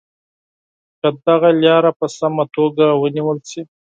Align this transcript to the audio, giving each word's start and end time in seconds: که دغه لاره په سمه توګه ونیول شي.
که 0.99 1.09
دغه 1.25 1.49
لاره 1.61 1.91
په 1.99 2.07
سمه 2.17 2.43
توګه 2.55 2.85
ونیول 3.01 3.37
شي. 3.49 3.61